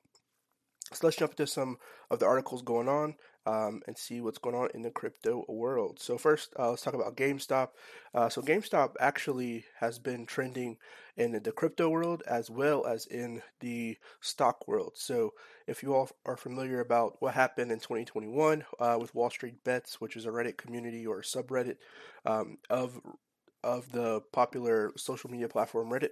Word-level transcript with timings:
So 0.93 1.07
let's 1.07 1.17
jump 1.17 1.33
into 1.33 1.47
some 1.47 1.79
of 2.11 2.19
the 2.19 2.27
articles 2.27 2.63
going 2.63 2.89
on 2.89 3.15
um, 3.47 3.83
and 3.87 3.97
see 3.97 4.21
what's 4.21 4.39
going 4.39 4.55
on 4.55 4.69
in 4.75 4.83
the 4.83 4.91
crypto 4.91 5.45
world. 5.49 5.99
So 5.99 6.19
first, 6.19 6.53
uh, 6.59 6.71
let's 6.71 6.83
talk 6.83 6.95
about 6.95 7.17
GameStop. 7.17 7.71
Uh, 8.15 8.29
so 8.29 8.43
GameStop 8.43 8.95
actually 9.01 9.65
has 9.81 9.99
been 9.99 10.27
trending 10.27 10.77
in 11.17 11.33
the 11.43 11.53
crypto 11.53 11.89
world 11.89 12.23
as 12.27 12.51
well 12.51 12.87
as 12.87 13.07
in 13.07 13.43
the 13.61 13.97
stock 14.21 14.69
world. 14.69 14.93
So 14.95 15.33
if 15.67 15.83
you 15.83 15.95
all 15.95 16.11
are 16.27 16.37
familiar 16.37 16.81
about 16.81 17.17
what 17.21 17.35
happened 17.35 17.73
in 17.73 17.79
2021 17.79 18.65
uh, 18.79 18.99
with 19.01 19.15
Wall 19.15 19.31
Street 19.31 19.65
Bets, 19.65 20.01
which 20.01 20.17
is 20.17 20.27
a 20.27 20.31
Reddit 20.31 20.57
community 20.57 21.07
or 21.07 21.23
subreddit 21.23 21.77
um, 22.27 22.59
of 22.71 23.01
of 23.63 23.91
the 23.93 24.21
popular 24.31 24.93
social 24.97 25.31
media 25.31 25.49
platform 25.49 25.89
Reddit. 25.89 26.11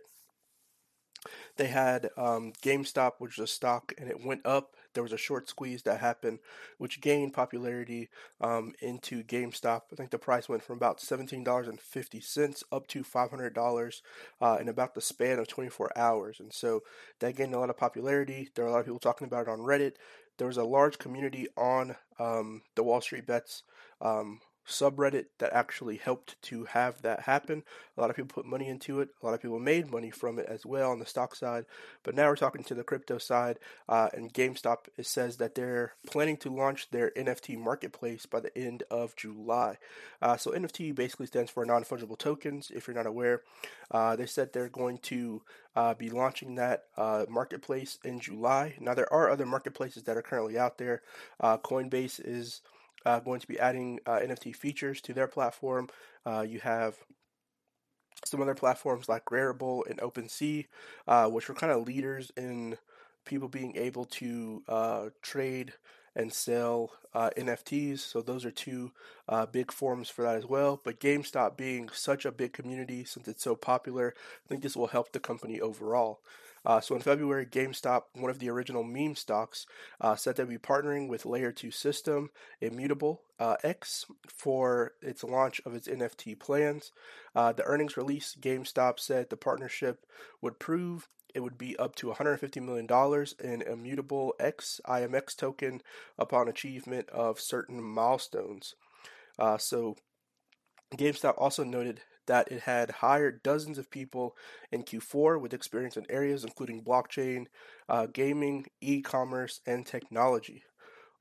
They 1.62 1.68
had 1.68 2.10
um, 2.16 2.52
GameStop, 2.60 3.12
which 3.18 3.38
was 3.38 3.48
a 3.48 3.52
stock, 3.52 3.92
and 3.96 4.10
it 4.10 4.26
went 4.26 4.44
up. 4.44 4.74
There 4.94 5.02
was 5.04 5.12
a 5.12 5.16
short 5.16 5.48
squeeze 5.48 5.84
that 5.84 6.00
happened, 6.00 6.40
which 6.78 7.00
gained 7.00 7.34
popularity 7.34 8.08
um, 8.40 8.74
into 8.80 9.22
GameStop. 9.22 9.82
I 9.92 9.94
think 9.94 10.10
the 10.10 10.18
price 10.18 10.48
went 10.48 10.64
from 10.64 10.78
about 10.78 10.98
$17.50 10.98 12.62
up 12.72 12.88
to 12.88 13.04
$500 13.04 14.00
uh, 14.40 14.58
in 14.60 14.68
about 14.68 14.96
the 14.96 15.00
span 15.00 15.38
of 15.38 15.46
24 15.46 15.96
hours. 15.96 16.40
And 16.40 16.52
so 16.52 16.82
that 17.20 17.36
gained 17.36 17.54
a 17.54 17.60
lot 17.60 17.70
of 17.70 17.76
popularity. 17.76 18.50
There 18.56 18.64
are 18.64 18.68
a 18.68 18.72
lot 18.72 18.80
of 18.80 18.86
people 18.86 18.98
talking 18.98 19.28
about 19.28 19.42
it 19.42 19.48
on 19.48 19.60
Reddit. 19.60 19.94
There 20.38 20.48
was 20.48 20.56
a 20.56 20.64
large 20.64 20.98
community 20.98 21.46
on 21.56 21.94
um, 22.18 22.62
the 22.74 22.82
Wall 22.82 23.00
Street 23.00 23.28
Bets 23.28 23.62
um, 24.00 24.40
subreddit 24.66 25.26
that 25.38 25.52
actually 25.52 25.96
helped 25.96 26.40
to 26.42 26.64
have 26.64 27.02
that 27.02 27.20
happen. 27.20 27.62
A 27.96 28.00
lot 28.00 28.10
of 28.10 28.16
people 28.16 28.42
put 28.42 28.46
money 28.46 28.68
into 28.68 29.00
it. 29.00 29.10
A 29.22 29.26
lot 29.26 29.34
of 29.34 29.42
people 29.42 29.58
made 29.58 29.90
money 29.90 30.10
from 30.10 30.38
it 30.38 30.46
as 30.46 30.64
well 30.64 30.90
on 30.90 30.98
the 30.98 31.06
stock 31.06 31.34
side. 31.34 31.64
But 32.02 32.14
now 32.14 32.28
we're 32.28 32.36
talking 32.36 32.64
to 32.64 32.74
the 32.74 32.84
crypto 32.84 33.18
side, 33.18 33.58
uh, 33.88 34.08
and 34.12 34.32
GameStop 34.32 34.86
it 34.96 35.06
says 35.06 35.36
that 35.38 35.54
they're 35.54 35.94
planning 36.06 36.36
to 36.38 36.54
launch 36.54 36.90
their 36.90 37.10
NFT 37.10 37.58
marketplace 37.58 38.26
by 38.26 38.40
the 38.40 38.56
end 38.56 38.82
of 38.90 39.16
July. 39.16 39.78
Uh, 40.20 40.36
so 40.36 40.52
NFT 40.52 40.94
basically 40.94 41.26
stands 41.26 41.50
for 41.50 41.64
non 41.64 41.84
fungible 41.84 42.18
tokens. 42.18 42.70
If 42.74 42.86
you're 42.86 42.96
not 42.96 43.06
aware, 43.06 43.42
uh, 43.90 44.16
they 44.16 44.26
said 44.26 44.52
they're 44.52 44.68
going 44.68 44.98
to 44.98 45.42
uh, 45.74 45.94
be 45.94 46.10
launching 46.10 46.56
that 46.56 46.84
uh, 46.96 47.24
marketplace 47.28 47.98
in 48.04 48.20
July. 48.20 48.74
Now 48.80 48.94
there 48.94 49.12
are 49.12 49.30
other 49.30 49.46
marketplaces 49.46 50.04
that 50.04 50.16
are 50.16 50.22
currently 50.22 50.58
out 50.58 50.78
there. 50.78 51.02
Uh, 51.40 51.58
Coinbase 51.58 52.20
is 52.24 52.60
uh, 53.04 53.20
going 53.20 53.40
to 53.40 53.46
be 53.46 53.58
adding 53.58 54.00
uh, 54.06 54.18
NFT 54.18 54.54
features 54.54 55.00
to 55.02 55.12
their 55.12 55.26
platform. 55.26 55.88
Uh, 56.26 56.44
you 56.46 56.60
have 56.60 56.96
some 58.24 58.40
other 58.40 58.54
platforms 58.54 59.08
like 59.08 59.24
Rarible 59.26 59.82
and 59.88 59.98
OpenSea, 60.00 60.66
uh, 61.08 61.28
which 61.28 61.50
are 61.50 61.54
kind 61.54 61.72
of 61.72 61.86
leaders 61.86 62.30
in 62.36 62.76
people 63.24 63.48
being 63.48 63.76
able 63.76 64.04
to 64.04 64.62
uh, 64.68 65.08
trade 65.22 65.72
and 66.14 66.32
sell 66.32 66.90
uh, 67.14 67.30
NFTs. 67.36 68.00
So 68.00 68.20
those 68.20 68.44
are 68.44 68.50
two 68.50 68.92
big 69.50 69.72
forms 69.72 70.10
for 70.10 70.22
that 70.22 70.36
as 70.36 70.46
well. 70.46 70.80
But 70.84 71.00
GameStop 71.00 71.56
being 71.56 71.88
such 71.92 72.24
a 72.26 72.32
big 72.32 72.52
community, 72.52 73.04
since 73.04 73.26
it's 73.28 73.42
so 73.42 73.56
popular, 73.56 74.14
I 74.44 74.48
think 74.48 74.62
this 74.62 74.76
will 74.76 74.88
help 74.88 75.12
the 75.12 75.20
company 75.20 75.60
overall. 75.60 76.20
Uh, 76.64 76.80
so 76.80 76.94
in 76.94 77.00
February, 77.00 77.46
GameStop, 77.46 78.02
one 78.14 78.30
of 78.30 78.38
the 78.38 78.50
original 78.50 78.84
meme 78.84 79.16
stocks, 79.16 79.66
uh, 80.00 80.14
said 80.14 80.36
they'd 80.36 80.48
be 80.48 80.58
partnering 80.58 81.08
with 81.08 81.26
Layer 81.26 81.52
2 81.52 81.70
System, 81.70 82.30
Immutable 82.60 83.22
uh, 83.38 83.56
X, 83.62 84.06
for 84.28 84.92
its 85.02 85.24
launch 85.24 85.60
of 85.66 85.74
its 85.74 85.88
NFT 85.88 86.38
plans. 86.38 86.92
Uh, 87.34 87.52
the 87.52 87.64
earnings 87.64 87.96
release, 87.96 88.36
GameStop 88.40 89.00
said 89.00 89.30
the 89.30 89.36
partnership 89.36 90.06
would 90.40 90.58
prove 90.58 91.08
it 91.34 91.40
would 91.40 91.56
be 91.56 91.76
up 91.78 91.94
to 91.96 92.08
$150 92.08 92.62
million 92.62 93.26
in 93.42 93.62
Immutable 93.62 94.34
X 94.38 94.80
IMX 94.86 95.36
token 95.36 95.80
upon 96.18 96.48
achievement 96.48 97.08
of 97.08 97.40
certain 97.40 97.82
milestones. 97.82 98.74
Uh, 99.38 99.56
so 99.56 99.96
GameStop 100.96 101.34
also 101.38 101.64
noted 101.64 102.02
that 102.26 102.50
it 102.50 102.62
had 102.62 102.90
hired 102.90 103.42
dozens 103.42 103.78
of 103.78 103.90
people 103.90 104.36
in 104.70 104.84
Q4 104.84 105.40
with 105.40 105.54
experience 105.54 105.96
in 105.96 106.06
areas 106.10 106.44
including 106.44 106.82
blockchain, 106.82 107.46
uh, 107.88 108.06
gaming, 108.06 108.66
e 108.80 109.00
commerce, 109.00 109.60
and 109.66 109.86
technology. 109.86 110.64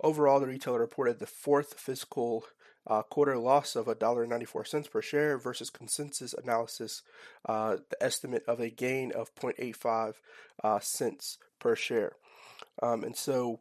Overall, 0.03 0.39
the 0.39 0.47
retailer 0.47 0.79
reported 0.79 1.19
the 1.19 1.27
fourth 1.27 1.79
fiscal 1.79 2.45
uh, 2.87 3.03
quarter 3.03 3.37
loss 3.37 3.75
of 3.75 3.85
$1.94 3.85 4.89
per 4.89 5.01
share 5.01 5.37
versus 5.37 5.69
consensus 5.69 6.33
analysis, 6.33 7.03
uh, 7.47 7.77
the 7.89 8.03
estimate 8.03 8.43
of 8.47 8.59
a 8.59 8.69
gain 8.69 9.11
of 9.11 9.33
0.85 9.35 10.15
uh, 10.63 10.79
cents 10.79 11.37
per 11.59 11.75
share. 11.75 12.13
Um, 12.81 13.03
and 13.03 13.15
so 13.15 13.59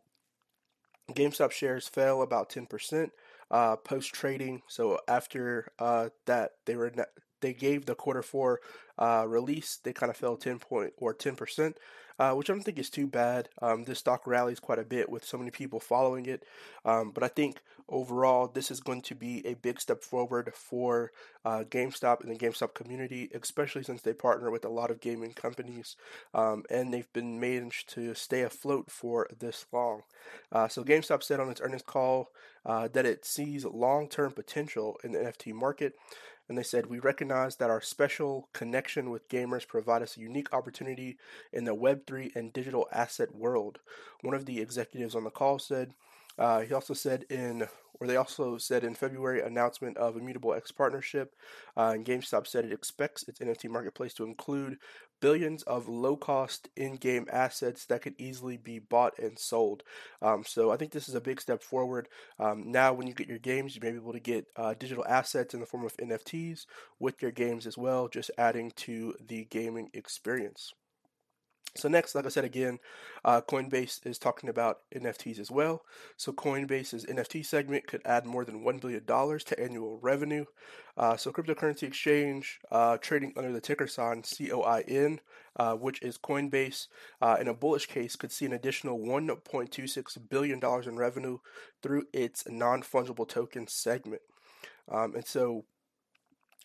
GameStop 1.13 1.51
shares 1.51 1.89
fell 1.89 2.23
about 2.23 2.51
10% 2.51 3.11
uh, 3.51 3.77
post 3.77 4.15
trading. 4.15 4.63
So 4.69 5.01
after 5.09 5.73
uh, 5.79 6.11
that, 6.27 6.53
they 6.67 6.77
were 6.77 6.93
they 7.41 7.53
gave 7.53 7.87
the 7.87 7.95
quarter 7.95 8.23
four 8.23 8.61
uh, 8.99 9.25
release, 9.27 9.79
they 9.83 9.93
kind 9.93 10.11
of 10.11 10.17
fell 10.17 10.37
10 10.37 10.59
point 10.59 10.93
or 10.99 11.15
10%, 11.15 11.75
uh, 12.19 12.33
which 12.35 12.51
I 12.51 12.53
don't 12.53 12.63
think 12.63 12.79
is 12.79 12.91
too 12.91 13.07
bad. 13.07 13.49
Um, 13.63 13.85
this 13.85 13.99
stock 13.99 14.27
rallies 14.27 14.61
quite 14.61 14.79
a 14.79 14.85
bit 14.85 15.09
with 15.09 15.25
so 15.25 15.39
many 15.39 15.51
people 15.51 15.81
following 15.81 16.27
it. 16.27 16.45
Um, 16.85 17.11
but 17.11 17.25
I 17.25 17.29
think 17.29 17.63
overall, 17.89 18.47
this 18.47 18.71
is 18.71 18.81
going 18.81 19.01
to 19.03 19.15
be 19.15 19.45
a 19.47 19.55
big 19.55 19.81
step 19.81 20.03
forward 20.03 20.53
for 20.55 21.13
uh, 21.47 21.65
GameStop 21.69 22.21
and 22.21 22.31
the 22.31 22.37
GameStop 22.37 22.75
community, 22.75 23.31
especially 23.35 23.83
since 23.83 24.03
they 24.03 24.13
partner 24.13 24.51
with 24.51 24.67
a 24.67 24.69
lot 24.69 24.91
of 24.91 25.01
gaming 25.01 25.33
companies 25.33 25.97
um, 26.35 26.65
and 26.71 26.93
they've 26.93 27.13
been 27.15 27.41
managed 27.41 27.89
to 27.95 28.15
stay 28.15 28.43
afloat 28.43 28.91
for 28.91 29.27
this 29.39 29.65
long. 29.73 30.03
Uh, 30.53 30.69
so 30.69 30.85
GameStop 30.85 31.23
said 31.23 31.41
on 31.41 31.49
its 31.49 31.61
earnings 31.63 31.83
call 31.83 32.31
uh, 32.67 32.89
that 32.89 33.07
it 33.07 33.25
sees 33.25 33.65
long 33.65 34.09
term 34.09 34.33
potential 34.33 34.99
in 35.03 35.13
the 35.13 35.19
NFT 35.19 35.55
market 35.55 35.95
and 36.51 36.59
they 36.59 36.65
said, 36.65 36.87
We 36.87 36.99
recognize 36.99 37.57
that 37.57 37.71
our 37.71 37.81
special 37.81 38.49
connection 38.53 39.11
with 39.11 39.29
gamers 39.29 39.69
provide 39.69 40.03
us 40.03 40.17
a 40.17 40.21
unique 40.21 40.53
opportunity 40.53 41.17
in 41.53 41.63
the 41.63 41.77
Web3 41.77 42.35
and 42.35 42.53
digital 42.53 42.89
asset 42.91 43.37
world. 43.37 43.79
One 44.23 44.35
of 44.35 44.47
the 44.47 44.61
executives 44.61 45.15
on 45.15 45.23
the 45.23 45.31
call 45.31 45.61
said, 45.61 45.95
uh, 46.41 46.61
he 46.61 46.73
also 46.73 46.95
said 46.95 47.27
in, 47.29 47.69
or 48.01 48.07
they 48.07 48.17
also 48.17 48.57
said 48.57 48.83
in 48.83 48.95
February 48.95 49.43
announcement 49.43 49.99
of 49.99 50.17
Immutable 50.17 50.55
X 50.55 50.73
partnership, 50.73 51.35
uh, 51.77 51.93
and 51.95 52.07
GameStop 52.07 52.47
said 52.47 52.65
it 52.65 52.73
expects 52.73 53.29
its 53.29 53.41
NFT 53.41 53.69
marketplace 53.69 54.15
to 54.15 54.25
include 54.25 54.79
billions 55.21 55.63
of 55.65 55.87
low-cost 55.87 56.71
in-game 56.79 57.27
assets 57.31 57.85
that 57.85 58.01
could 58.01 58.15
easily 58.17 58.57
be 58.57 58.79
bought 58.79 59.19
and 59.19 59.39
sold. 59.39 59.83
Um, 60.23 60.45
so 60.47 60.71
I 60.71 60.79
think 60.79 60.93
this 60.93 61.11
is 61.11 61.15
a 61.15 61.21
big 61.21 61.43
step 61.43 61.63
forward. 61.63 62.09
Um, 62.39 62.73
now, 62.73 62.95
when 62.95 63.07
you 63.07 63.13
get 63.13 63.29
your 63.29 63.39
games, 63.39 63.75
you 63.77 63.83
may 63.83 63.91
be 63.91 63.99
able 63.99 64.15
to 64.15 64.21
get 64.21 64.47
uh, 64.57 64.73
digital 64.79 65.05
assets 65.07 65.53
in 65.53 65.61
the 65.61 65.67
form 65.67 65.85
of 65.85 65.95
NFTs 65.99 66.65
with 66.99 67.21
your 67.21 67.33
games 67.33 67.67
as 67.67 67.77
well, 67.77 68.09
just 68.09 68.31
adding 68.39 68.73
to 68.77 69.15
the 69.29 69.45
gaming 69.45 69.91
experience. 69.93 70.73
So 71.77 71.89
next, 71.89 72.15
like 72.15 72.27
I 72.27 72.31
said 72.31 72.45
again, 72.45 72.79
uh, 73.25 73.41
Coinbase 73.43 74.05
is 74.05 74.19
talking 74.19 74.49
about 74.49 74.81
NFTs 74.95 75.39
as 75.39 75.51
well. 75.51 75.83
So 76.17 76.33
Coinbase's 76.33 77.07
NFT 77.07 77.47
segment 77.47 77.87
could 77.87 78.03
add 78.05 78.27
more 78.27 78.45
than 78.45 78.65
$1 78.65 78.81
billion 78.81 79.05
to 79.05 79.61
annual 79.61 79.99
revenue. 80.03 80.47
Uh, 80.97 81.17
so 81.17 81.31
cryptocurrency 81.31 81.85
exchange 81.85 82.61
uh, 82.73 82.97
trading 82.99 83.33
under 83.37 83.53
the 83.53 83.61
ticker 83.61 83.87
sign 83.87 84.23
COIN, 84.23 85.21
uh, 85.57 85.75
which 85.75 86.03
is 86.03 86.19
Coinbase, 86.19 86.89
uh, 87.23 87.37
in 87.41 87.47
a 87.47 87.55
bullish 87.55 87.87
case 87.87 88.17
could 88.17 88.33
see 88.33 88.47
an 88.47 88.53
additional 88.53 88.99
$1.26 88.99 90.29
billion 90.29 90.61
in 90.87 90.97
revenue 90.97 91.39
through 91.83 92.05
its 92.13 92.45
non-fungible 92.49 93.29
token 93.29 93.69
segment. 93.69 94.23
Um, 94.89 95.15
and 95.15 95.27
so 95.27 95.65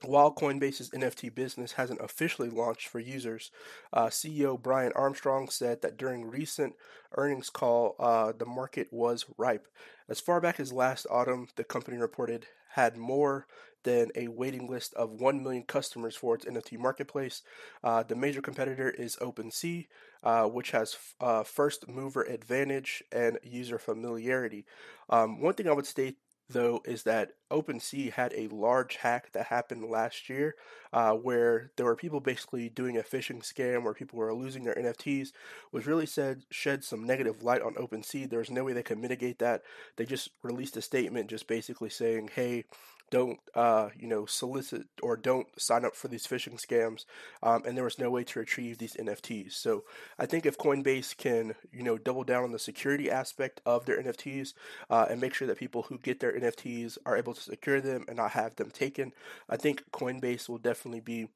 while 0.08 0.34
Coinbase's 0.34 0.90
NFT 0.92 1.34
business 1.34 1.74
hasn't 1.74 2.02
officially 2.02 2.50
launched 2.50 2.88
for 2.88 3.00
users, 3.00 3.52
uh, 3.94 4.08
CEO 4.08 4.62
Brian 4.62 4.92
Armstrong 4.96 5.50
said 5.50 5.82
that 5.82 5.98
during 5.98 6.26
recent 6.26 6.76
earnings 7.16 7.50
call, 7.50 7.96
uh, 8.00 8.34
the 8.38 8.46
market 8.46 8.88
was 8.92 9.26
ripe. 9.38 9.68
As 10.08 10.20
far 10.20 10.40
back 10.40 10.60
as 10.60 10.72
last 10.72 11.08
autumn, 11.10 11.48
the 11.56 11.64
company 11.64 11.98
reported 11.98 12.48
had 12.74 12.98
more 12.98 13.48
than 13.86 14.10
a 14.16 14.28
waiting 14.28 14.68
list 14.68 14.94
of 14.96 15.22
1 15.22 15.42
million 15.42 15.64
customers 15.64 16.16
for 16.16 16.36
its 16.36 16.46
NFT 16.46 16.78
marketplace. 16.78 17.44
Uh, 17.84 18.04
the 18.04 18.16
major 18.16 18.42
competitor 18.42 18.90
is 18.90 19.16
OpenSea, 19.18 19.88
uh, 20.24 20.44
which 20.46 20.72
has 20.72 20.98
uh, 21.22 21.44
first 21.44 21.88
mover 21.88 22.24
advantage 22.24 23.04
and 23.12 23.40
user 23.44 23.78
familiarity. 23.78 24.66
Um, 25.10 25.40
one 25.40 25.54
thing 25.54 25.70
I 25.70 25.72
would 25.72 25.86
state 25.86 26.18
though 26.50 26.82
is 26.86 27.04
that 27.04 27.32
OpenSea 27.52 28.12
had 28.12 28.34
a 28.36 28.48
large 28.48 28.98
hack 28.98 29.32
that 29.34 29.48
happened 29.48 29.90
last 29.90 30.30
year 30.30 30.56
uh, 30.94 31.14
where 31.14 31.72
there 31.76 31.86
were 31.86 31.96
people 31.96 32.20
basically 32.20 32.70
doing 32.70 32.98
a 32.98 33.02
phishing 33.02 33.42
scam 33.42 33.84
where 33.84 33.94
people 33.94 34.20
were 34.20 34.34
losing 34.34 34.64
their 34.64 34.76
NFTs, 34.76 35.32
which 35.72 35.86
really 35.86 36.06
said 36.06 36.44
shed 36.52 36.84
some 36.84 37.04
negative 37.04 37.44
light 37.44 37.62
on 37.62 37.74
OpenSea. 37.76 38.30
There's 38.30 38.52
no 38.52 38.64
way 38.64 38.74
they 38.74 38.84
could 38.84 39.00
mitigate 39.00 39.40
that. 39.40 39.64
They 39.96 40.06
just 40.06 40.30
released 40.44 40.78
a 40.78 40.82
statement 40.82 41.30
just 41.30 41.48
basically 41.48 41.90
saying, 41.90 42.30
hey, 42.36 42.66
don't 43.16 43.40
uh, 43.54 43.88
you 43.98 44.10
know 44.10 44.26
solicit 44.26 44.88
or 45.02 45.16
don't 45.16 45.48
sign 45.58 45.86
up 45.86 45.96
for 45.96 46.10
these 46.10 46.28
phishing 46.28 46.60
scams 46.60 47.06
um, 47.42 47.64
and 47.66 47.78
there 47.78 47.86
was 47.86 47.98
no 47.98 48.10
way 48.10 48.26
to 48.26 48.40
retrieve 48.40 48.78
these 48.78 48.98
nfts 48.98 49.54
so 49.54 49.86
i 50.20 50.26
think 50.26 50.46
if 50.46 50.58
coinbase 50.58 51.16
can 51.16 51.56
you 51.72 51.82
know 51.82 51.98
double 51.98 52.26
down 52.26 52.44
on 52.44 52.52
the 52.52 52.60
security 52.60 53.10
aspect 53.10 53.62
of 53.66 53.86
their 53.86 54.04
nfts 54.04 54.54
uh, 54.90 55.06
and 55.10 55.22
make 55.22 55.34
sure 55.34 55.48
that 55.48 55.58
people 55.58 55.84
who 55.84 55.98
get 55.98 56.20
their 56.20 56.38
nfts 56.38 56.98
are 57.06 57.16
able 57.16 57.34
to 57.34 57.40
secure 57.40 57.80
them 57.80 58.04
and 58.10 58.18
not 58.18 58.32
have 58.32 58.54
them 58.58 58.70
taken 58.70 59.14
i 59.50 59.56
think 59.56 59.90
coinbase 59.94 60.50
will 60.50 60.58
definitely 60.58 61.00
be 61.00 61.30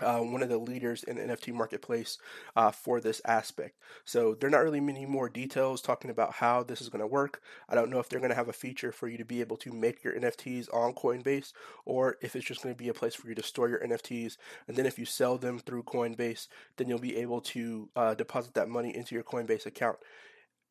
uh, 0.00 0.18
one 0.18 0.42
of 0.42 0.48
the 0.48 0.58
leaders 0.58 1.02
in 1.02 1.16
the 1.16 1.22
NFT 1.22 1.52
marketplace 1.52 2.18
uh, 2.56 2.70
for 2.70 3.00
this 3.00 3.20
aspect. 3.24 3.78
So 4.04 4.34
there 4.34 4.48
are 4.48 4.50
not 4.50 4.64
really 4.64 4.80
many 4.80 5.06
more 5.06 5.28
details 5.28 5.82
talking 5.82 6.10
about 6.10 6.34
how 6.34 6.62
this 6.62 6.80
is 6.80 6.88
going 6.88 7.00
to 7.00 7.06
work. 7.06 7.42
I 7.68 7.74
don't 7.74 7.90
know 7.90 7.98
if 7.98 8.08
they're 8.08 8.20
going 8.20 8.30
to 8.30 8.36
have 8.36 8.48
a 8.48 8.54
feature 8.54 8.92
for 8.92 9.08
you 9.08 9.18
to 9.18 9.24
be 9.24 9.40
able 9.40 9.56
to 9.58 9.72
make 9.72 10.02
your 10.02 10.14
NFTs 10.14 10.72
on 10.74 10.94
Coinbase, 10.94 11.52
or 11.84 12.16
if 12.22 12.34
it's 12.34 12.46
just 12.46 12.62
going 12.62 12.74
to 12.74 12.78
be 12.78 12.88
a 12.88 12.94
place 12.94 13.14
for 13.14 13.28
you 13.28 13.34
to 13.34 13.42
store 13.42 13.68
your 13.68 13.80
NFTs. 13.80 14.36
And 14.66 14.76
then 14.76 14.86
if 14.86 14.98
you 14.98 15.04
sell 15.04 15.36
them 15.36 15.58
through 15.58 15.84
Coinbase, 15.84 16.48
then 16.76 16.88
you'll 16.88 16.98
be 16.98 17.16
able 17.16 17.40
to 17.42 17.90
uh, 17.94 18.14
deposit 18.14 18.54
that 18.54 18.68
money 18.68 18.96
into 18.96 19.14
your 19.14 19.24
Coinbase 19.24 19.66
account. 19.66 19.98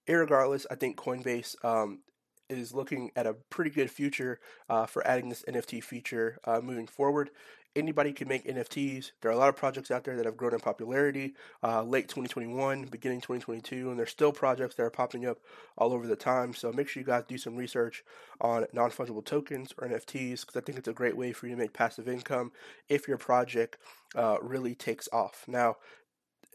Irregardless, 0.07 0.65
I 0.71 0.75
think 0.75 0.97
Coinbase 0.97 1.63
um, 1.63 1.99
is 2.57 2.73
looking 2.73 3.11
at 3.15 3.25
a 3.25 3.33
pretty 3.33 3.71
good 3.71 3.91
future 3.91 4.39
uh, 4.69 4.85
for 4.85 5.05
adding 5.05 5.29
this 5.29 5.43
NFT 5.47 5.83
feature 5.83 6.39
uh, 6.45 6.61
moving 6.61 6.87
forward 6.87 7.31
anybody 7.75 8.11
can 8.11 8.27
make 8.27 8.45
NFTs. 8.45 9.11
There 9.21 9.31
are 9.31 9.33
a 9.33 9.37
lot 9.37 9.49
of 9.49 9.55
projects 9.55 9.91
out 9.91 10.03
there 10.03 10.15
that 10.17 10.25
have 10.25 10.37
grown 10.37 10.53
in 10.53 10.59
popularity 10.59 11.33
uh, 11.63 11.83
late 11.83 12.07
2021, 12.07 12.85
beginning 12.85 13.21
2022, 13.21 13.89
and 13.89 13.97
there's 13.97 14.09
still 14.09 14.31
projects 14.31 14.75
that 14.75 14.83
are 14.83 14.89
popping 14.89 15.25
up 15.25 15.39
all 15.77 15.93
over 15.93 16.07
the 16.07 16.15
time. 16.15 16.53
So 16.53 16.71
make 16.71 16.87
sure 16.87 17.01
you 17.01 17.07
guys 17.07 17.23
do 17.27 17.37
some 17.37 17.55
research 17.55 18.03
on 18.39 18.65
non 18.73 18.91
fungible 18.91 19.23
tokens 19.23 19.73
or 19.77 19.87
NFTs 19.87 20.41
because 20.41 20.55
I 20.55 20.61
think 20.61 20.77
it's 20.77 20.87
a 20.87 20.93
great 20.93 21.17
way 21.17 21.33
for 21.33 21.47
you 21.47 21.55
to 21.55 21.61
make 21.61 21.73
passive 21.73 22.07
income 22.07 22.51
if 22.89 23.07
your 23.07 23.17
project 23.17 23.77
uh, 24.15 24.37
really 24.41 24.75
takes 24.75 25.07
off. 25.13 25.45
Now, 25.47 25.77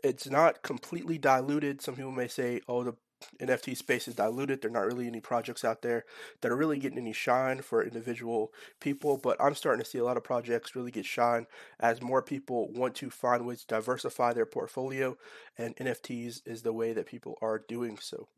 it's 0.05 0.29
not 0.29 0.63
completely 0.63 1.19
diluted. 1.19 1.81
Some 1.81 1.97
people 1.97 2.13
may 2.13 2.29
say, 2.29 2.61
oh, 2.69 2.85
the 2.85 2.95
NFT 3.41 3.77
space 3.77 4.09
is 4.09 4.15
diluted. 4.15 4.63
There 4.63 4.71
are 4.71 4.75
not 4.75 4.87
really 4.87 5.07
any 5.07 5.21
projects 5.21 5.65
out 5.65 5.83
there 5.83 6.05
that 6.41 6.51
are 6.51 6.57
really 6.57 6.79
getting 6.79 6.99
any 6.99 7.13
shine 7.13 7.63
for 7.63 7.83
individual 7.83 8.53
people, 8.81 9.17
but 9.17 9.37
I'm 9.41 9.55
starting 9.55 9.83
to 9.83 9.89
see 9.89 9.99
a 9.99 10.05
lot 10.05 10.17
of 10.17 10.25
projects 10.25 10.75
really 10.75 10.91
get 10.91 11.05
shine 11.05 11.47
as 11.81 12.03
more 12.03 12.23
people 12.23 12.73
want 12.73 12.95
to 12.97 13.11
find 13.11 13.47
ways 13.47 13.61
to 13.61 13.67
diversify 13.67 14.33
their 14.33 14.47
portfolio, 14.47 15.17
and 15.59 15.77
NFTs 15.77 16.43
is 16.47 16.63
the 16.63 16.73
way 16.73 16.93
that 16.93 17.07
people 17.07 17.39
are 17.41 17.59
doing 17.59 17.99
so. 18.01 18.29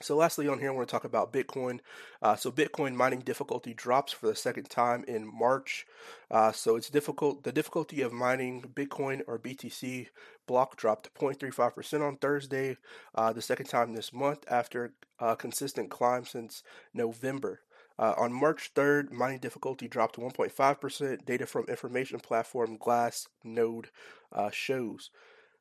So, 0.00 0.16
lastly, 0.16 0.48
on 0.48 0.58
here, 0.58 0.70
I 0.70 0.74
want 0.74 0.88
to 0.88 0.92
talk 0.92 1.04
about 1.04 1.32
Bitcoin. 1.32 1.80
Uh, 2.22 2.34
so, 2.34 2.50
Bitcoin 2.50 2.94
mining 2.94 3.20
difficulty 3.20 3.74
drops 3.74 4.12
for 4.12 4.26
the 4.26 4.34
second 4.34 4.70
time 4.70 5.04
in 5.06 5.30
March. 5.30 5.86
Uh, 6.30 6.50
so, 6.50 6.76
it's 6.76 6.88
difficult. 6.88 7.44
The 7.44 7.52
difficulty 7.52 8.00
of 8.00 8.10
mining 8.12 8.62
Bitcoin 8.62 9.20
or 9.26 9.38
BTC 9.38 10.08
block 10.46 10.76
dropped 10.76 11.12
0.35% 11.14 12.06
on 12.06 12.16
Thursday, 12.16 12.76
uh, 13.14 13.32
the 13.32 13.42
second 13.42 13.66
time 13.66 13.94
this 13.94 14.12
month 14.12 14.44
after 14.50 14.92
a 15.18 15.36
consistent 15.36 15.90
climb 15.90 16.24
since 16.24 16.62
November. 16.92 17.60
Uh, 17.98 18.14
on 18.16 18.32
March 18.32 18.72
3rd, 18.74 19.12
mining 19.12 19.38
difficulty 19.38 19.86
dropped 19.86 20.16
1.5%. 20.16 21.24
Data 21.24 21.46
from 21.46 21.64
information 21.66 22.18
platform 22.18 22.78
Glassnode 22.78 23.86
uh, 24.32 24.50
shows. 24.50 25.10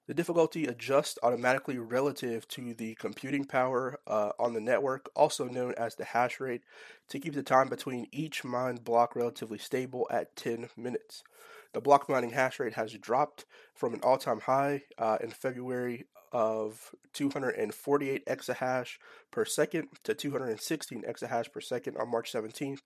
The 0.07 0.15
difficulty 0.15 0.65
adjusts 0.65 1.19
automatically 1.21 1.77
relative 1.77 2.47
to 2.49 2.73
the 2.73 2.95
computing 2.95 3.45
power 3.45 3.99
uh, 4.07 4.31
on 4.39 4.53
the 4.53 4.59
network, 4.59 5.09
also 5.15 5.45
known 5.45 5.73
as 5.77 5.95
the 5.95 6.05
hash 6.05 6.39
rate, 6.39 6.63
to 7.09 7.19
keep 7.19 7.33
the 7.33 7.43
time 7.43 7.69
between 7.69 8.07
each 8.11 8.43
mined 8.43 8.83
block 8.83 9.15
relatively 9.15 9.57
stable 9.57 10.07
at 10.09 10.35
10 10.35 10.69
minutes. 10.75 11.23
The 11.73 11.81
block 11.81 12.09
mining 12.09 12.31
hash 12.31 12.59
rate 12.59 12.73
has 12.73 12.93
dropped 12.93 13.45
from 13.73 13.93
an 13.93 14.01
all 14.03 14.17
time 14.17 14.41
high 14.41 14.83
uh, 14.97 15.17
in 15.21 15.29
February 15.29 16.05
of 16.31 16.93
248 17.13 18.25
exahash 18.25 18.97
per 19.31 19.45
second 19.45 19.89
to 20.03 20.13
216 20.13 21.03
exahash 21.03 21.51
per 21.51 21.61
second 21.61 21.97
on 21.97 22.09
March 22.09 22.31
17th. 22.31 22.79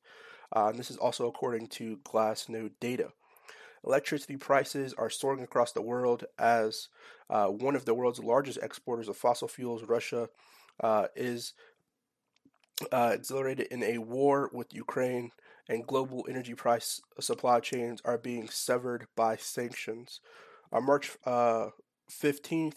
Uh, 0.56 0.68
and 0.68 0.80
this 0.80 0.92
is 0.92 0.98
also 0.98 1.28
according 1.28 1.68
to 1.68 1.98
Glassnode 1.98 2.72
data. 2.80 3.10
Electricity 3.86 4.36
prices 4.36 4.94
are 4.98 5.10
soaring 5.10 5.44
across 5.44 5.72
the 5.72 5.82
world 5.82 6.26
as 6.40 6.90
uh, 7.30 7.48
one 7.48 7.76
of 7.76 7.86
the 7.86 7.94
world's 7.94 8.20
largest 8.20 8.58
exporters 8.62 9.08
of 9.08 9.18
fossil 9.18 9.48
fuels, 9.48 9.84
Russia, 9.84 10.30
uh, 10.82 11.06
is 11.16 11.54
uh, 12.92 13.12
exhilarated 13.14 13.68
in 13.68 13.84
a 13.84 14.00
war 14.00 14.50
with 14.52 14.74
Ukraine, 14.74 15.32
and 15.68 15.88
global 15.88 16.26
energy 16.30 16.54
price 16.54 17.02
supply 17.20 17.60
chains 17.60 18.02
are 18.06 18.18
being 18.18 18.50
severed 18.50 19.08
by 19.16 19.36
sanctions. 19.36 20.22
On 20.72 20.86
March 20.86 21.12
15th, 21.26 22.76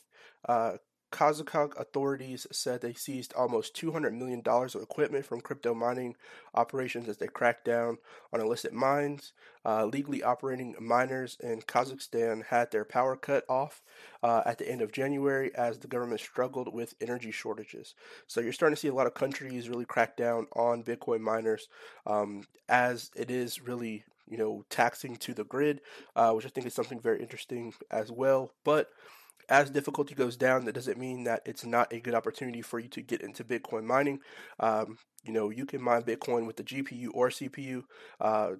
uh, 0.48 0.72
Kazakhstan 1.10 1.78
authorities 1.78 2.46
said 2.52 2.80
they 2.80 2.92
seized 2.92 3.32
almost 3.34 3.74
$200 3.74 4.12
million 4.12 4.42
of 4.44 4.82
equipment 4.82 5.24
from 5.24 5.40
crypto 5.40 5.74
mining 5.74 6.16
operations 6.54 7.08
as 7.08 7.16
they 7.16 7.26
cracked 7.26 7.64
down 7.64 7.98
on 8.32 8.40
illicit 8.40 8.72
mines. 8.72 9.32
Uh, 9.64 9.84
legally 9.84 10.22
operating 10.22 10.74
miners 10.80 11.36
in 11.40 11.60
Kazakhstan 11.60 12.44
had 12.46 12.70
their 12.70 12.84
power 12.84 13.16
cut 13.16 13.44
off 13.48 13.82
uh, 14.22 14.42
at 14.46 14.58
the 14.58 14.70
end 14.70 14.80
of 14.80 14.92
January 14.92 15.54
as 15.54 15.78
the 15.78 15.88
government 15.88 16.20
struggled 16.20 16.72
with 16.72 16.94
energy 17.00 17.30
shortages. 17.30 17.94
So 18.26 18.40
you're 18.40 18.52
starting 18.52 18.76
to 18.76 18.80
see 18.80 18.88
a 18.88 18.94
lot 18.94 19.06
of 19.06 19.14
countries 19.14 19.68
really 19.68 19.84
crack 19.84 20.16
down 20.16 20.46
on 20.54 20.84
Bitcoin 20.84 21.20
miners 21.20 21.68
um, 22.06 22.44
as 22.68 23.10
it 23.14 23.30
is 23.30 23.60
really 23.60 24.04
you 24.28 24.36
know 24.36 24.64
taxing 24.70 25.16
to 25.16 25.34
the 25.34 25.44
grid, 25.44 25.80
uh, 26.16 26.32
which 26.32 26.46
I 26.46 26.48
think 26.48 26.66
is 26.66 26.74
something 26.74 27.00
very 27.00 27.20
interesting 27.20 27.72
as 27.90 28.10
well. 28.12 28.52
But 28.64 28.90
as 29.48 29.70
difficulty 29.70 30.14
goes 30.14 30.36
down, 30.36 30.64
that 30.64 30.74
doesn't 30.74 30.98
mean 30.98 31.24
that 31.24 31.42
it's 31.46 31.64
not 31.64 31.92
a 31.92 32.00
good 32.00 32.14
opportunity 32.14 32.62
for 32.62 32.78
you 32.78 32.88
to 32.88 33.02
get 33.02 33.22
into 33.22 33.44
Bitcoin 33.44 33.84
mining. 33.84 34.20
Um, 34.60 34.98
you 35.24 35.32
know, 35.32 35.50
you 35.50 35.66
can 35.66 35.82
mine 35.82 36.02
Bitcoin 36.02 36.46
with 36.46 36.56
the 36.56 36.62
GPU 36.64 37.08
or 37.14 37.28
CPU. 37.28 37.84
Uh, 38.20 38.52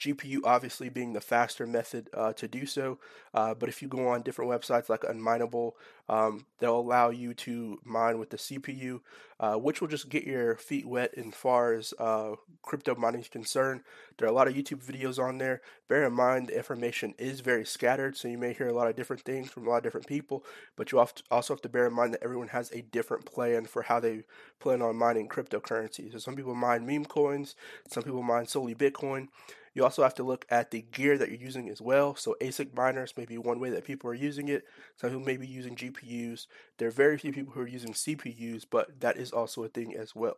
GPU 0.00 0.40
obviously 0.44 0.88
being 0.88 1.12
the 1.12 1.20
faster 1.20 1.66
method 1.66 2.10
uh, 2.14 2.32
to 2.34 2.48
do 2.48 2.66
so. 2.66 2.98
Uh, 3.32 3.54
but 3.54 3.68
if 3.68 3.80
you 3.80 3.88
go 3.88 4.08
on 4.08 4.22
different 4.22 4.50
websites 4.50 4.88
like 4.88 5.02
Unmineable, 5.02 5.72
um, 6.08 6.46
they'll 6.58 6.78
allow 6.78 7.10
you 7.10 7.32
to 7.34 7.80
mine 7.84 8.18
with 8.18 8.30
the 8.30 8.36
CPU, 8.36 9.00
uh, 9.40 9.54
which 9.54 9.80
will 9.80 9.88
just 9.88 10.08
get 10.08 10.24
your 10.24 10.56
feet 10.56 10.86
wet 10.86 11.14
as 11.16 11.34
far 11.34 11.72
as 11.72 11.94
uh, 11.98 12.32
crypto 12.62 12.94
mining 12.94 13.22
is 13.22 13.28
concerned. 13.28 13.80
There 14.18 14.28
are 14.28 14.30
a 14.30 14.34
lot 14.34 14.48
of 14.48 14.54
YouTube 14.54 14.84
videos 14.84 15.22
on 15.22 15.38
there. 15.38 15.62
Bear 15.88 16.04
in 16.06 16.12
mind 16.12 16.48
the 16.48 16.56
information 16.56 17.14
is 17.18 17.40
very 17.40 17.64
scattered, 17.64 18.16
so 18.16 18.28
you 18.28 18.38
may 18.38 18.52
hear 18.52 18.68
a 18.68 18.74
lot 18.74 18.88
of 18.88 18.96
different 18.96 19.22
things 19.22 19.50
from 19.50 19.66
a 19.66 19.70
lot 19.70 19.78
of 19.78 19.82
different 19.82 20.06
people. 20.06 20.44
But 20.76 20.92
you 20.92 20.98
also 20.98 21.54
have 21.54 21.62
to 21.62 21.68
bear 21.68 21.86
in 21.86 21.94
mind 21.94 22.14
that 22.14 22.22
everyone 22.22 22.48
has 22.48 22.70
a 22.72 22.82
different 22.82 23.24
plan 23.24 23.64
for 23.64 23.82
how 23.82 24.00
they 24.00 24.24
plan 24.60 24.82
on 24.82 24.96
mining 24.96 25.28
cryptocurrencies. 25.28 26.12
So 26.12 26.18
some 26.18 26.36
people 26.36 26.54
mine 26.54 26.86
meme 26.86 27.06
coins, 27.06 27.56
some 27.88 28.02
people 28.02 28.22
mine 28.22 28.46
solely 28.46 28.74
Bitcoin. 28.74 29.28
You 29.74 29.82
also 29.82 30.04
have 30.04 30.14
to 30.14 30.22
look 30.22 30.46
at 30.50 30.70
the 30.70 30.82
gear 30.82 31.18
that 31.18 31.28
you're 31.28 31.40
using 31.40 31.68
as 31.68 31.82
well. 31.82 32.14
So 32.14 32.36
ASIC 32.40 32.76
miners 32.76 33.12
may 33.16 33.24
be 33.24 33.38
one 33.38 33.58
way 33.58 33.70
that 33.70 33.84
people 33.84 34.08
are 34.08 34.14
using 34.14 34.48
it. 34.48 34.64
Some 34.96 35.10
people 35.10 35.26
may 35.26 35.36
be 35.36 35.48
using 35.48 35.74
GPUs. 35.94 36.46
There 36.78 36.88
are 36.88 36.92
very 36.92 37.18
few 37.18 37.32
people 37.32 37.52
who 37.54 37.60
are 37.60 37.68
using 37.68 37.92
CPUs, 37.92 38.64
but 38.68 39.00
that 39.00 39.16
is 39.16 39.32
also 39.32 39.64
a 39.64 39.68
thing 39.68 39.94
as 39.96 40.14
well. 40.14 40.36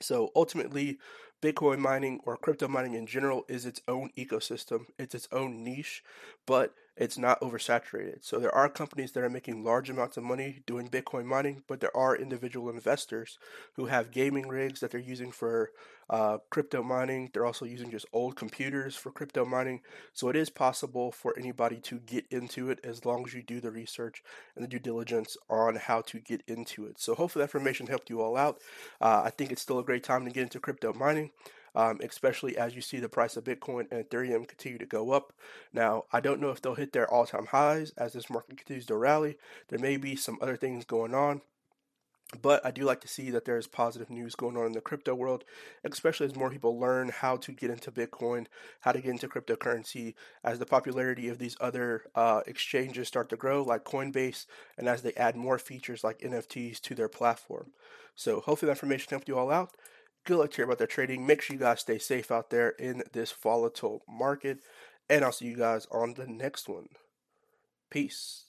So 0.00 0.30
ultimately, 0.36 0.98
Bitcoin 1.42 1.78
mining 1.78 2.20
or 2.24 2.36
crypto 2.36 2.68
mining 2.68 2.94
in 2.94 3.06
general 3.06 3.44
is 3.48 3.66
its 3.66 3.80
own 3.88 4.10
ecosystem. 4.16 4.86
It's 4.98 5.14
its 5.14 5.28
own 5.32 5.62
niche, 5.62 6.02
but 6.46 6.74
it's 6.98 7.16
not 7.16 7.40
oversaturated. 7.40 8.24
So 8.24 8.38
there 8.38 8.54
are 8.54 8.68
companies 8.68 9.12
that 9.12 9.22
are 9.22 9.30
making 9.30 9.62
large 9.62 9.88
amounts 9.88 10.16
of 10.16 10.24
money 10.24 10.62
doing 10.66 10.88
Bitcoin 10.88 11.24
mining, 11.24 11.62
but 11.68 11.80
there 11.80 11.96
are 11.96 12.16
individual 12.16 12.70
investors 12.70 13.38
who 13.74 13.86
have 13.86 14.10
gaming 14.10 14.48
rigs 14.48 14.80
that 14.80 14.90
they're 14.90 15.00
using 15.00 15.30
for 15.30 15.70
uh, 16.10 16.38
crypto 16.50 16.82
mining. 16.82 17.30
They're 17.32 17.46
also 17.46 17.64
using 17.64 17.90
just 17.90 18.06
old 18.12 18.34
computers 18.34 18.96
for 18.96 19.12
crypto 19.12 19.44
mining. 19.44 19.80
So 20.12 20.28
it 20.28 20.36
is 20.36 20.50
possible 20.50 21.12
for 21.12 21.38
anybody 21.38 21.76
to 21.82 21.98
get 22.00 22.24
into 22.30 22.70
it 22.70 22.80
as 22.82 23.04
long 23.04 23.24
as 23.26 23.32
you 23.34 23.42
do 23.42 23.60
the 23.60 23.70
research 23.70 24.22
and 24.56 24.64
the 24.64 24.68
due 24.68 24.78
diligence 24.80 25.36
on 25.48 25.76
how 25.76 26.00
to 26.02 26.18
get 26.18 26.42
into 26.48 26.86
it. 26.86 26.98
So 26.98 27.14
hopefully 27.14 27.42
that 27.42 27.54
information 27.54 27.86
helped 27.86 28.10
you 28.10 28.20
all 28.20 28.36
out. 28.36 28.58
Uh, 29.00 29.22
I 29.24 29.30
think 29.30 29.52
it's 29.52 29.62
still 29.62 29.78
a 29.78 29.84
great 29.84 30.02
time 30.02 30.24
to 30.24 30.30
get 30.30 30.42
into 30.42 30.58
crypto 30.58 30.92
mining 30.92 31.30
um, 31.74 31.98
especially 32.02 32.56
as 32.56 32.74
you 32.74 32.80
see 32.80 32.98
the 32.98 33.08
price 33.08 33.36
of 33.36 33.44
Bitcoin 33.44 33.90
and 33.90 34.08
Ethereum 34.08 34.46
continue 34.46 34.78
to 34.78 34.86
go 34.86 35.10
up. 35.12 35.32
Now, 35.72 36.04
I 36.12 36.20
don't 36.20 36.40
know 36.40 36.50
if 36.50 36.60
they'll 36.60 36.74
hit 36.74 36.92
their 36.92 37.12
all 37.12 37.26
time 37.26 37.46
highs 37.46 37.92
as 37.96 38.12
this 38.12 38.30
market 38.30 38.56
continues 38.56 38.86
to 38.86 38.96
rally. 38.96 39.36
There 39.68 39.78
may 39.78 39.96
be 39.96 40.16
some 40.16 40.38
other 40.40 40.56
things 40.56 40.84
going 40.84 41.14
on. 41.14 41.42
But 42.42 42.64
I 42.64 42.70
do 42.70 42.84
like 42.84 43.00
to 43.00 43.08
see 43.08 43.30
that 43.30 43.46
there 43.46 43.56
is 43.56 43.66
positive 43.66 44.10
news 44.10 44.34
going 44.34 44.54
on 44.58 44.66
in 44.66 44.72
the 44.72 44.82
crypto 44.82 45.14
world, 45.14 45.44
especially 45.82 46.26
as 46.26 46.36
more 46.36 46.50
people 46.50 46.78
learn 46.78 47.08
how 47.08 47.38
to 47.38 47.52
get 47.52 47.70
into 47.70 47.90
Bitcoin, 47.90 48.46
how 48.80 48.92
to 48.92 49.00
get 49.00 49.12
into 49.12 49.28
cryptocurrency, 49.28 50.12
as 50.44 50.58
the 50.58 50.66
popularity 50.66 51.30
of 51.30 51.38
these 51.38 51.56
other 51.58 52.04
uh, 52.14 52.42
exchanges 52.46 53.08
start 53.08 53.30
to 53.30 53.36
grow, 53.36 53.62
like 53.62 53.84
Coinbase, 53.84 54.44
and 54.76 54.88
as 54.88 55.00
they 55.00 55.14
add 55.14 55.36
more 55.36 55.58
features 55.58 56.04
like 56.04 56.18
NFTs 56.18 56.82
to 56.82 56.94
their 56.94 57.08
platform. 57.08 57.72
So, 58.14 58.40
hopefully, 58.40 58.66
that 58.66 58.76
information 58.76 59.08
helped 59.08 59.28
you 59.28 59.38
all 59.38 59.50
out. 59.50 59.70
Good 60.28 60.36
luck 60.36 60.50
to 60.50 60.56
hear 60.56 60.66
about 60.66 60.76
their 60.76 60.86
trading. 60.86 61.26
Make 61.26 61.40
sure 61.40 61.54
you 61.54 61.60
guys 61.60 61.80
stay 61.80 61.98
safe 61.98 62.30
out 62.30 62.50
there 62.50 62.68
in 62.68 63.02
this 63.14 63.32
volatile 63.32 64.02
market. 64.06 64.58
And 65.08 65.24
I'll 65.24 65.32
see 65.32 65.46
you 65.46 65.56
guys 65.56 65.86
on 65.90 66.12
the 66.18 66.26
next 66.26 66.68
one. 66.68 66.88
Peace. 67.88 68.44